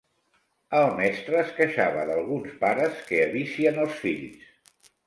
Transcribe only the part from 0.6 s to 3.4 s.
El mestre es queixava d'alguns pares que